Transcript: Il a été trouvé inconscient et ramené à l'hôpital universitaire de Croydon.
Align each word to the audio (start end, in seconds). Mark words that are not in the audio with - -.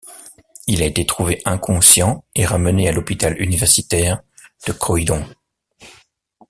Il 0.65 0.81
a 0.81 0.87
été 0.87 1.05
trouvé 1.05 1.43
inconscient 1.45 2.25
et 2.33 2.47
ramené 2.47 2.89
à 2.89 2.91
l'hôpital 2.91 3.39
universitaire 3.39 4.19
de 4.65 4.71
Croydon. 4.73 5.23